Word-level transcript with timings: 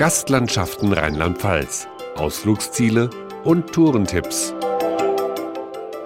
Gastlandschaften 0.00 0.94
Rheinland-Pfalz, 0.94 1.86
Ausflugsziele 2.16 3.10
und 3.44 3.70
Tourentipps. 3.70 4.54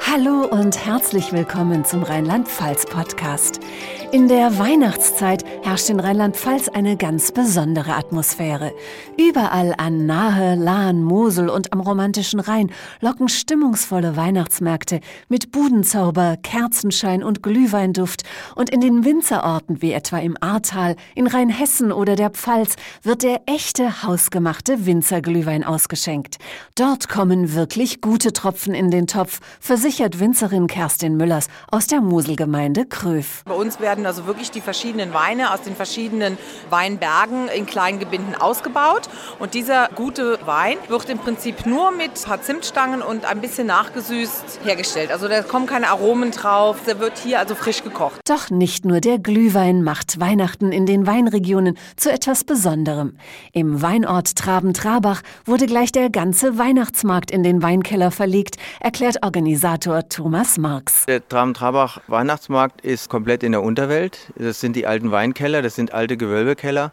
Hallo 0.01 0.49
und 0.51 0.85
herzlich 0.85 1.31
willkommen 1.31 1.85
zum 1.85 2.03
Rheinland-Pfalz-Podcast. 2.03 3.61
In 4.15 4.29
der 4.29 4.61
Weihnachtszeit 4.61 5.45
herrscht 5.65 5.91
in 5.91 5.99
Rheinland-Pfalz 5.99 6.69
eine 6.69 6.97
ganz 6.97 7.33
besondere 7.33 7.95
Atmosphäre. 7.97 8.72
Überall 9.19 9.75
an 9.77 10.07
Nahe, 10.07 10.54
Lahn, 10.54 11.03
Mosel 11.03 11.49
und 11.49 11.72
am 11.72 11.81
romantischen 11.81 12.39
Rhein 12.39 12.71
locken 13.01 13.29
stimmungsvolle 13.29 14.17
Weihnachtsmärkte 14.17 15.01
mit 15.29 15.51
Budenzauber, 15.51 16.37
Kerzenschein 16.41 17.25
und 17.25 17.43
Glühweinduft. 17.43 18.23
Und 18.55 18.71
in 18.71 18.80
den 18.80 19.05
Winzerorten 19.05 19.83
wie 19.83 19.91
etwa 19.91 20.19
im 20.19 20.37
Ahrtal, 20.41 20.95
in 21.16 21.27
Rheinhessen 21.27 21.91
oder 21.91 22.15
der 22.15 22.30
Pfalz 22.30 22.77
wird 23.02 23.25
der 23.25 23.41
echte 23.47 24.05
hausgemachte 24.05 24.87
Winzerglühwein 24.87 25.65
ausgeschenkt. 25.65 26.39
Dort 26.77 27.09
kommen 27.09 27.55
wirklich 27.55 28.01
gute 28.01 28.33
Tropfen 28.33 28.75
in 28.75 28.93
den 28.93 29.09
Topf, 29.09 29.41
versichert 29.59 30.20
Winzerin 30.20 30.69
Kerstin 30.69 31.17
Müllers 31.17 31.48
aus 31.73 31.89
der 31.89 32.01
Moselgemeinde 32.01 32.87
Kröf. 32.87 33.43
Uns 33.65 33.81
werden 33.81 33.95
werden 33.95 34.07
also 34.07 34.27
wirklich 34.27 34.51
die 34.51 34.61
verschiedenen 34.61 35.15
Weine 35.15 35.53
aus 35.53 35.63
den 35.63 35.77
verschiedenen 35.77 36.37
Weinbergen 36.69 37.49
in 37.49 37.65
kleinen 37.65 37.99
Gebinden 37.99 38.35
ausgebaut. 38.35 39.09
Und 39.39 39.55
dieser 39.55 39.89
gute 39.95 40.39
Wein 40.47 40.77
wird 40.89 41.09
im 41.09 41.19
Prinzip 41.19 41.65
nur 41.65 41.91
mit 41.91 42.11
ein 42.11 42.25
paar 42.25 42.43
Zimtstangen 42.43 43.03
und 43.03 43.25
ein 43.25 43.41
bisschen 43.41 43.69
nachgesüßt 43.69 44.61
hergestellt. 44.65 45.11
Also 45.11 45.29
da 45.29 45.43
kommen 45.43 45.67
keine 45.67 45.89
Aromen 45.89 46.33
drauf. 46.33 46.79
Der 46.87 46.99
wird 46.99 47.19
hier 47.19 47.39
also 47.39 47.55
frisch 47.55 47.83
gekocht. 47.83 48.21
Doch 48.27 48.51
nicht 48.51 48.85
nur 48.85 49.01
der 49.01 49.19
Glühwein 49.19 49.83
macht 49.83 50.21
Weihnachten 50.21 50.73
in 50.73 50.87
den 50.87 51.07
Weinregionen 51.07 51.79
zu 51.97 52.11
etwas 52.11 52.45
Besonderem. 52.45 53.17
Im 53.53 53.81
Weinort 53.81 54.37
Traben-Trabach 54.37 55.23
wurde 55.45 55.67
gleich 55.67 55.93
der 55.93 56.11
ganze 56.11 56.59
Weihnachtsmarkt 56.59 57.31
in 57.31 57.43
den 57.43 57.62
Weinkeller 57.62 58.11
verlegt, 58.11 58.56
erklärt 58.81 59.23
Organisator 59.23 60.09
Thomas 60.09 60.59
Marx. 60.59 61.06
Der 61.06 61.27
Traben-Trabach 61.27 62.01
Weihnachtsmarkt 62.09 62.81
ist 62.81 63.09
komplett 63.09 63.43
in 63.45 63.53
der 63.55 63.62
Unterwelt 63.62 64.05
Welt. 64.05 64.33
Das 64.36 64.60
sind 64.60 64.77
die 64.77 64.86
alten 64.86 65.10
Weinkeller, 65.10 65.62
das 65.62 65.74
sind 65.74 65.92
alte 65.92 66.16
Gewölbekeller. 66.16 66.92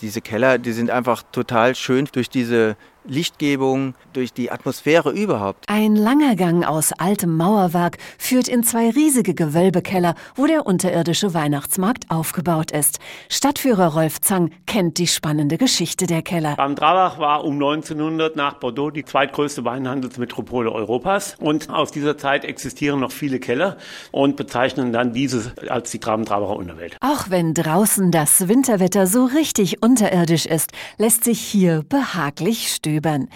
Diese 0.00 0.20
Keller, 0.20 0.58
die 0.58 0.72
sind 0.72 0.90
einfach 0.90 1.22
total 1.32 1.74
schön 1.74 2.08
durch 2.12 2.28
diese 2.28 2.76
Lichtgebung, 3.06 3.94
durch 4.12 4.32
die 4.32 4.50
Atmosphäre 4.50 5.10
überhaupt. 5.10 5.64
Ein 5.68 5.96
langer 5.96 6.36
Gang 6.36 6.64
aus 6.64 6.92
altem 6.92 7.36
Mauerwerk 7.36 7.98
führt 8.18 8.48
in 8.48 8.62
zwei 8.62 8.90
riesige 8.90 9.34
Gewölbekeller, 9.34 10.14
wo 10.34 10.46
der 10.46 10.66
unterirdische 10.66 11.34
Weihnachtsmarkt 11.34 12.10
aufgebaut 12.10 12.70
ist. 12.70 13.00
Stadtführer 13.28 13.94
Rolf 13.94 14.20
Zang 14.20 14.52
kennt 14.66 14.98
die 14.98 15.06
spannende 15.06 15.58
Geschichte 15.58 16.06
der 16.06 16.22
Keller. 16.22 16.58
Am 16.58 16.74
Drabach 16.74 17.18
war 17.18 17.44
um 17.44 17.54
1900 17.54 18.36
nach 18.36 18.54
Bordeaux 18.54 18.90
die 18.90 19.04
zweitgrößte 19.04 19.64
Weinhandelsmetropole 19.64 20.72
Europas 20.72 21.36
und 21.40 21.68
aus 21.68 21.90
dieser 21.90 22.16
Zeit 22.16 22.44
existieren 22.44 23.00
noch 23.00 23.12
viele 23.12 23.38
Keller 23.38 23.76
und 24.12 24.36
bezeichnen 24.36 24.92
dann 24.92 25.12
diese 25.12 25.52
als 25.68 25.90
die 25.90 25.98
Traben-Trabacher 25.98 26.56
Unterwelt. 26.56 26.96
Auch 27.00 27.30
wenn 27.30 27.52
draußen 27.52 28.10
das 28.10 28.48
Winterwetter 28.48 29.06
so 29.06 29.24
richtig 29.24 29.82
unterirdisch 29.82 30.46
ist, 30.46 30.72
lässt 30.96 31.24
sich 31.24 31.40
hier 31.40 31.82
behaglich 31.88 32.68
stören 32.72 32.93
stöbern. 32.94 33.28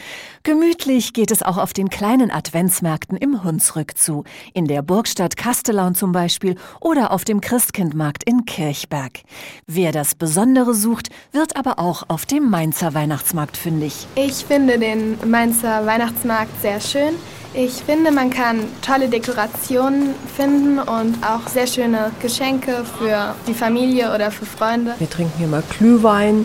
Gemütlich 0.45 1.13
geht 1.13 1.31
es 1.31 1.43
auch 1.43 1.59
auf 1.59 1.73
den 1.73 1.91
kleinen 1.91 2.31
Adventsmärkten 2.31 3.17
im 3.17 3.43
Hunsrück 3.43 3.99
zu, 3.99 4.25
in 4.55 4.67
der 4.67 4.83
Burgstadt 4.83 5.37
Kastellaun 5.37 5.95
zum 5.95 6.13
Beispiel 6.13 6.55
oder 6.81 7.11
auf 7.11 7.25
dem 7.25 7.41
Christkindmarkt 7.41 8.25
in 8.25 8.45
Kirchberg. 8.45 9.21
Wer 9.67 9.93
das 9.93 10.15
Besondere 10.15 10.75
sucht, 10.75 11.09
wird 11.33 11.57
aber 11.57 11.79
auch 11.79 12.05
auf 12.09 12.25
dem 12.25 12.49
Mainzer 12.51 12.95
Weihnachtsmarkt 12.95 13.57
fündig. 13.57 14.07
Ich 14.15 14.45
finde 14.45 14.79
den 14.79 15.19
Mainzer 15.29 15.85
Weihnachtsmarkt 15.85 16.61
sehr 16.63 16.81
schön. 16.81 17.15
Ich 17.55 17.73
finde, 17.73 18.13
man 18.13 18.31
kann 18.31 18.61
tolle 18.83 19.09
Dekorationen 19.09 20.15
finden 20.37 20.79
und 20.79 21.17
auch 21.25 21.49
sehr 21.49 21.67
schöne 21.67 22.13
Geschenke 22.21 22.85
für 22.99 23.35
die 23.47 23.55
Familie 23.55 24.15
oder 24.15 24.31
für 24.31 24.45
Freunde. 24.45 24.95
Wir 24.99 25.09
trinken 25.09 25.33
hier 25.39 25.49
mal 25.49 25.63
Glühwein 25.79 26.45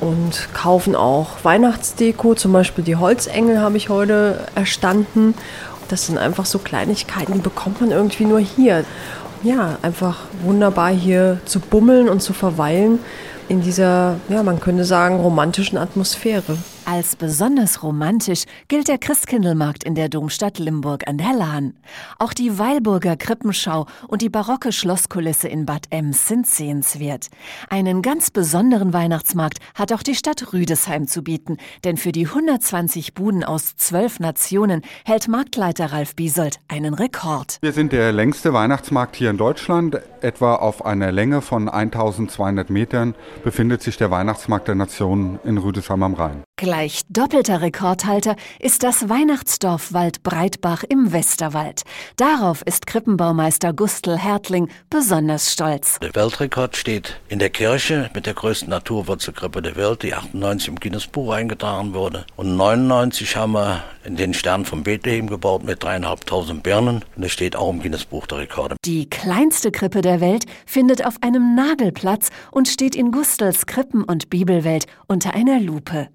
und 0.00 0.48
kaufen 0.54 0.94
auch 0.94 1.44
Weihnachtsdeko. 1.44 2.34
Zum 2.34 2.52
Beispiel 2.52 2.84
die 2.84 2.96
Holzengel 2.96 3.60
habe 3.60 3.76
ich 3.76 3.88
heute 3.88 4.46
erstanden. 4.54 5.34
Das 5.88 6.06
sind 6.06 6.18
einfach 6.18 6.46
so 6.46 6.58
Kleinigkeiten, 6.58 7.34
die 7.34 7.40
bekommt 7.40 7.80
man 7.80 7.90
irgendwie 7.90 8.24
nur 8.24 8.40
hier. 8.40 8.84
Ja, 9.42 9.78
einfach 9.82 10.22
wunderbar 10.42 10.90
hier 10.90 11.38
zu 11.44 11.60
bummeln 11.60 12.08
und 12.08 12.20
zu 12.20 12.32
verweilen 12.32 12.98
in 13.48 13.62
dieser, 13.62 14.16
ja, 14.28 14.42
man 14.42 14.60
könnte 14.60 14.84
sagen, 14.84 15.16
romantischen 15.20 15.78
Atmosphäre. 15.78 16.56
Als 16.88 17.16
besonders 17.16 17.82
romantisch 17.82 18.44
gilt 18.68 18.86
der 18.86 18.98
Christkindlmarkt 18.98 19.82
in 19.82 19.96
der 19.96 20.08
Domstadt 20.08 20.60
Limburg 20.60 21.08
an 21.08 21.18
der 21.18 21.32
Lahn. 21.32 21.74
Auch 22.20 22.32
die 22.32 22.60
Weilburger 22.60 23.16
Krippenschau 23.16 23.86
und 24.06 24.22
die 24.22 24.28
barocke 24.28 24.70
Schlosskulisse 24.70 25.48
in 25.48 25.66
Bad 25.66 25.86
Ems 25.90 26.28
sind 26.28 26.46
sehenswert. 26.46 27.26
Einen 27.70 28.02
ganz 28.02 28.30
besonderen 28.30 28.92
Weihnachtsmarkt 28.92 29.58
hat 29.74 29.92
auch 29.92 30.04
die 30.04 30.14
Stadt 30.14 30.52
Rüdesheim 30.52 31.08
zu 31.08 31.22
bieten, 31.22 31.56
denn 31.82 31.96
für 31.96 32.12
die 32.12 32.26
120 32.28 33.14
Buden 33.14 33.42
aus 33.42 33.74
zwölf 33.74 34.20
Nationen 34.20 34.82
hält 35.04 35.26
Marktleiter 35.26 35.86
Ralf 35.86 36.14
Biesold 36.14 36.60
einen 36.68 36.94
Rekord. 36.94 37.58
Wir 37.62 37.72
sind 37.72 37.92
der 37.92 38.12
längste 38.12 38.52
Weihnachtsmarkt 38.52 39.16
hier 39.16 39.30
in 39.30 39.38
Deutschland. 39.38 40.00
Etwa 40.20 40.54
auf 40.54 40.86
einer 40.86 41.10
Länge 41.10 41.40
von 41.42 41.68
1200 41.68 42.70
Metern 42.70 43.16
befindet 43.44 43.82
sich 43.82 43.96
der 43.96 44.10
Weihnachtsmarkt 44.10 44.68
der 44.68 44.74
Nationen 44.74 45.38
in 45.44 45.58
Rüdesheim 45.58 46.02
am 46.02 46.14
Rhein. 46.14 46.45
Gleich 46.58 47.02
doppelter 47.10 47.60
Rekordhalter 47.60 48.34
ist 48.58 48.82
das 48.82 49.10
Weihnachtsdorf 49.10 49.92
Waldbreitbach 49.92 50.84
im 50.84 51.12
Westerwald. 51.12 51.82
Darauf 52.16 52.62
ist 52.62 52.86
Krippenbaumeister 52.86 53.74
Gustl 53.74 54.16
Hertling 54.16 54.70
besonders 54.88 55.52
stolz. 55.52 55.98
Der 56.00 56.14
Weltrekord 56.14 56.74
steht 56.74 57.20
in 57.28 57.40
der 57.40 57.50
Kirche 57.50 58.10
mit 58.14 58.24
der 58.24 58.32
größten 58.32 58.70
Naturwurzelkrippe 58.70 59.60
der 59.60 59.76
Welt, 59.76 60.02
die 60.02 60.14
98 60.14 60.68
im 60.68 60.80
Guinness-Buch 60.80 61.34
eingetragen 61.34 61.92
wurde. 61.92 62.24
Und 62.36 62.56
99 62.56 63.36
haben 63.36 63.52
wir 63.52 63.84
in 64.04 64.16
den 64.16 64.32
Stern 64.32 64.64
von 64.64 64.82
Bethlehem 64.82 65.26
gebaut 65.26 65.62
mit 65.62 65.84
dreieinhalbtausend 65.84 66.62
Birnen. 66.62 67.04
Und 67.16 67.22
das 67.22 67.32
steht 67.32 67.54
auch 67.54 67.68
im 67.68 67.82
Guinness-Buch 67.82 68.26
der 68.28 68.38
Rekorde. 68.38 68.76
Die 68.82 69.10
kleinste 69.10 69.70
Krippe 69.70 70.00
der 70.00 70.22
Welt 70.22 70.46
findet 70.64 71.04
auf 71.04 71.16
einem 71.20 71.54
Nagelplatz 71.54 72.30
und 72.50 72.66
steht 72.66 72.96
in 72.96 73.12
Gustls 73.12 73.66
Krippen- 73.66 74.04
und 74.04 74.30
Bibelwelt 74.30 74.86
unter 75.06 75.34
einer 75.34 75.60
Lupe. 75.60 76.08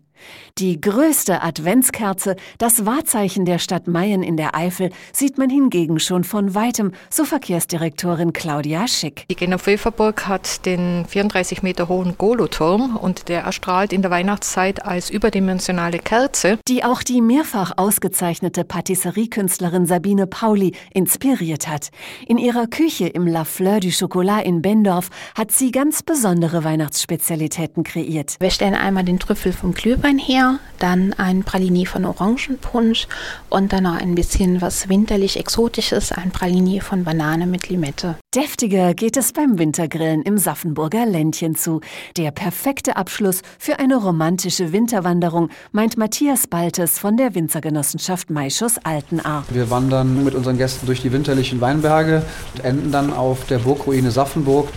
Die 0.58 0.80
größte 0.80 1.42
Adventskerze, 1.42 2.36
das 2.58 2.86
Wahrzeichen 2.86 3.46
der 3.46 3.59
Stadt 3.59 3.88
Mayen 3.88 4.24
in 4.24 4.38
der 4.38 4.56
Eifel, 4.56 4.90
sieht 5.14 5.38
man 5.38 5.50
hingegen 5.50 6.00
schon 6.00 6.24
von 6.24 6.56
weitem, 6.56 6.92
so 7.09 7.26
Verkehrsdirektorin 7.26 8.34
Claudia 8.34 8.88
Schick. 8.88 9.26
Die 9.30 9.36
Genoveverburg 9.36 10.28
hat 10.28 10.66
den 10.66 11.06
34 11.06 11.64
Meter 11.64 11.88
hohen 11.88 12.18
Goloturm 12.18 12.98
und 12.98 13.30
der 13.30 13.42
erstrahlt 13.42 13.94
in 13.94 14.02
der 14.02 14.12
Weihnachtszeit 14.12 14.86
als 14.86 15.09
überdimensionale 15.09 16.00
Kerze. 16.00 16.59
Die 16.68 16.84
auch 16.84 17.03
die 17.03 17.22
mehrfach 17.22 17.74
ausgezeichnete 17.78 18.64
Patisseriekünstlerin 18.64 19.86
Sabine 19.86 20.28
Pauli 20.28 20.74
inspiriert 20.94 21.68
hat. 21.68 21.90
In 22.28 22.38
ihrer 22.38 22.68
Küche 22.68 23.08
im 23.08 23.28
La 23.28 23.46
Fleur 23.46 23.80
du 23.80 23.90
Chocolat 23.90 24.46
in 24.46 24.62
Bendorf 24.62 25.09
hat 25.36 25.52
sie 25.52 25.72
ganz 25.72 26.03
besondere 26.03 26.64
Weihnachtsspezialitäten 26.64 27.84
kreiert. 27.84 28.36
Wir 28.40 28.52
stellen 28.52 28.76
einmal 28.76 29.03
den 29.03 29.20
Trüffel 29.20 29.53
vom 29.53 29.74
Glühwein 29.74 30.10
Rotwein 30.11 30.17
her, 30.19 30.59
dann 30.79 31.13
ein 31.13 31.44
Praliné 31.44 31.88
von 31.88 32.05
Orangenpunsch 32.05 33.07
und 33.49 33.72
dann 33.72 33.83
noch 33.83 33.95
ein 33.95 34.16
bisschen 34.16 34.61
was 34.61 34.89
winterlich 34.89 35.38
Exotisches, 35.38 36.11
ein 36.11 36.31
Praliné 36.31 36.81
von 36.81 37.03
Banane 37.03 37.47
mit 37.47 37.69
Limette. 37.69 38.16
Deftiger 38.35 38.94
geht 38.94 39.16
es 39.16 39.31
beim 39.31 39.57
Wintergrillen 39.57 40.22
im 40.23 40.38
Saffenburger 40.38 41.05
Ländchen 41.05 41.55
zu. 41.55 41.81
Der 42.17 42.31
perfekte 42.31 42.95
Abschluss 42.97 43.41
für 43.58 43.79
eine 43.79 43.96
romantische 43.96 44.73
Winterwanderung, 44.73 45.49
meint 45.72 45.97
Matthias 45.97 46.47
Baltes 46.47 46.99
von 46.99 47.16
der 47.16 47.35
Winzergenossenschaft 47.35 48.29
Maischuss 48.29 48.78
Altenaar. 48.84 49.46
Wir 49.49 49.69
wandern 49.69 50.23
mit 50.23 50.35
unseren 50.35 50.57
Gästen 50.57 50.87
durch 50.87 51.02
die 51.02 51.11
winterlichen 51.11 51.61
Weinberge 51.61 52.23
und 52.55 52.66
enden 52.66 52.91
dann 52.91 53.14
auf 53.14 53.46
der 53.46 53.59
Burgruine 53.59 54.11
Saffenburg. 54.11 54.67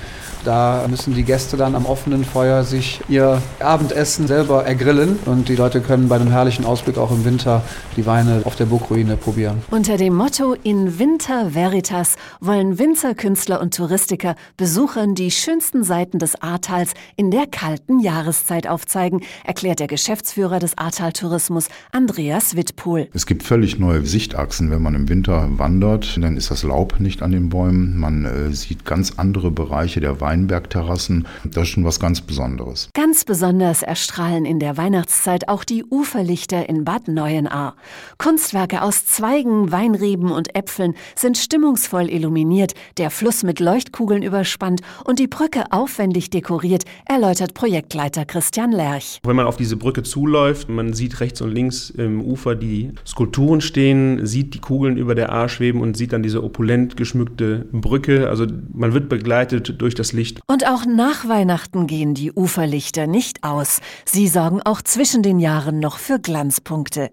Da 0.45 0.85
müssen 0.91 1.15
die 1.15 1.23
Gäste 1.23 1.57
dann 1.57 1.75
am 1.75 1.87
offenen 1.87 2.23
Feuer 2.23 2.65
sich 2.65 3.01
ihr 3.09 3.41
Abendessen 3.61 4.27
selber 4.27 4.67
ergrillen 4.67 5.19
und 5.25 5.49
die 5.49 5.57
Leute 5.57 5.81
können 5.81 6.09
bei 6.09 6.17
einem 6.17 6.31
herrlichen 6.31 6.67
Ausblick 6.67 6.99
auch 6.99 7.11
im 7.11 7.25
Winter 7.25 7.63
die 7.97 8.05
Weine 8.05 8.43
auf 8.45 8.55
der 8.55 8.67
Burgruine 8.67 9.17
probieren. 9.17 9.63
Unter 9.71 9.97
dem 9.97 10.15
Motto 10.15 10.55
In 10.63 10.99
Winter 10.99 11.55
Veritas 11.55 12.17
wollen 12.41 12.79
Winzerkünstler 12.79 13.59
und 13.63 13.75
Touristiker 13.75 14.35
Besuchern 14.59 15.15
die 15.15 15.31
schönsten 15.31 15.83
Seiten 15.83 16.19
des 16.19 16.41
Ahrtals 16.43 16.93
in 17.17 17.31
der 17.31 17.47
kalten 17.47 18.01
Jahreszeit 18.01 18.67
aufzeigen, 18.67 19.23
erklärt 19.45 19.81
der 19.81 19.87
Geschäftsführer 19.87 20.59
des 20.59 20.77
Ahrtal-Tourismus 20.77 21.69
Andreas 21.91 22.55
Wittpohl. 22.55 23.09
Es 23.15 23.25
gibt 23.25 23.45
völlig 23.45 23.79
neue 23.79 24.05
Sichtachsen, 24.05 24.71
wenn 24.71 24.83
man 24.83 24.95
im 24.95 25.09
Winter 25.09 25.49
wandert. 25.57 26.19
Dann 26.21 26.37
ist 26.37 26.51
das 26.51 26.65
Laub 26.65 27.01
nicht 27.01 27.23
an 27.23 27.33
den 27.33 27.49
Bäumen. 27.49 27.99
Man 27.99 28.27
äh, 28.27 28.53
sieht 28.53 28.85
ganz 28.85 29.15
andere 29.17 29.51
Bereiche 29.51 30.01
der 30.01 30.21
Weine 30.21 30.34
Weinbergterrassen. 30.35 31.29
Das 31.45 31.65
ist 31.65 31.69
schon 31.71 31.85
was 31.85 32.01
ganz 32.01 32.21
Besonderes. 32.21 32.89
Ganz 32.93 33.25
besonders 33.25 33.83
erstrahlen 33.83 34.45
in 34.45 34.59
der 34.59 34.77
Weihnachtszeit 34.77 35.49
auch 35.49 35.63
die 35.63 35.85
Uferlichter 35.85 36.69
in 36.69 36.85
Bad 36.85 37.07
Neuenahr. 37.07 37.77
Kunstwerke 38.19 38.83
aus 38.83 39.07
Zweigen, 39.07 39.71
Weinreben 39.71 40.33
und 40.33 40.57
Äpfeln 40.57 40.95
sind 41.15 41.39
stimmungsvoll 41.39 42.11
illuminiert, 42.11 42.73
der 42.99 43.11
Fluss 43.11 43.45
mit 43.45 43.61
Leuchtkugeln 43.61 44.23
überspannt 44.23 44.81
und 45.05 45.21
die 45.21 45.29
Brücke 45.29 45.65
aufwendig 45.71 46.31
dekoriert, 46.31 46.83
erläutert 47.07 47.55
Projektleiter 47.55 48.25
Christian 48.25 48.73
Lerch. 48.73 49.21
Wenn 49.23 49.37
man 49.37 49.47
auf 49.47 49.57
diese 49.57 49.77
Brücke 49.77 50.03
zuläuft, 50.03 50.69
man 50.69 50.95
sieht 50.95 51.21
rechts 51.21 51.43
und 51.43 51.53
links 51.53 51.91
im 51.91 52.21
Ufer 52.21 52.57
die 52.57 52.93
Skulpturen 53.07 53.61
stehen, 53.61 54.27
sieht 54.27 54.55
die 54.55 54.61
Kugeln 54.61 54.97
über 54.97 55.15
der 55.15 55.33
A 55.33 55.49
schweben 55.49 55.81
und 55.81 55.97
sieht 55.97 56.13
dann 56.13 56.25
diese 56.25 56.43
opulent 56.43 56.97
geschmückte 56.97 57.67
Brücke. 57.71 58.29
Also 58.29 58.47
man 58.73 58.95
wird 58.95 59.09
begleitet 59.09 59.81
durch 59.81 59.95
das 59.95 60.13
Licht. 60.13 60.24
Und 60.47 60.67
auch 60.67 60.85
nach 60.87 61.29
Weihnachten 61.29 61.87
gehen 61.87 62.15
die 62.15 62.33
Uferlichter 62.33 63.07
nicht 63.07 63.45
aus. 63.45 63.81
Sie 64.05 64.29
sorgen 64.29 64.63
auch 64.63 64.83
zwischen 64.83 65.23
den 65.23 65.41
Jahren 65.41 65.79
noch 65.81 65.99
für 65.99 66.19
Glanzpunkte. 66.19 67.11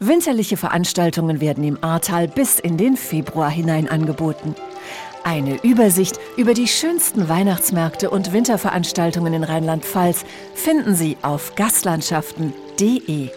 Winterliche 0.00 0.56
Veranstaltungen 0.56 1.40
werden 1.40 1.64
im 1.64 1.82
Ahrtal 1.82 2.28
bis 2.28 2.58
in 2.58 2.76
den 2.76 2.96
Februar 2.96 3.50
hinein 3.50 3.88
angeboten. 3.88 4.54
Eine 5.24 5.62
Übersicht 5.62 6.20
über 6.36 6.52
die 6.52 6.68
schönsten 6.68 7.30
Weihnachtsmärkte 7.30 8.10
und 8.10 8.32
Winterveranstaltungen 8.34 9.32
in 9.32 9.44
Rheinland-Pfalz 9.44 10.24
finden 10.54 10.94
Sie 10.94 11.16
auf 11.22 11.54
gastlandschaften.de. 11.54 13.30